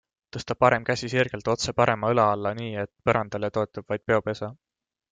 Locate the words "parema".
1.81-2.11